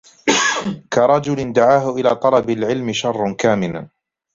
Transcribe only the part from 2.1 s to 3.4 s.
طَلَبِ الْعِلْمِ شَرٌّ